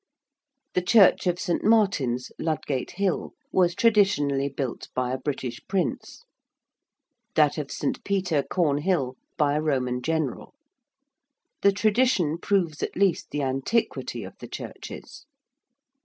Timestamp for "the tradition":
11.61-12.39